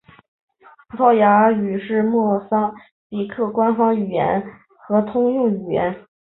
[0.89, 2.73] 葡萄牙语是莫桑
[3.07, 4.43] 比克的官方语言
[4.87, 5.95] 和通用语言。